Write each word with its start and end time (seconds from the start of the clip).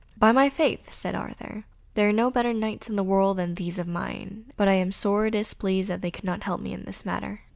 "By 0.17 0.31
my 0.31 0.49
faith," 0.49 0.91
said 0.91 1.13
Arthur, 1.13 1.65
"there 1.93 2.09
are 2.09 2.11
no 2.11 2.31
better 2.31 2.55
Knights 2.55 2.89
in 2.89 2.95
the 2.95 3.03
world 3.03 3.37
than 3.37 3.53
these 3.53 3.77
of 3.77 3.87
mine, 3.87 4.45
but 4.57 4.67
I 4.67 4.73
am 4.73 4.91
sore 4.91 5.29
displeased 5.29 5.91
that 5.91 6.01
they 6.01 6.09
cannot 6.09 6.41
help 6.41 6.59
me 6.59 6.73
in 6.73 6.85
this 6.85 7.05
matter." 7.05 7.41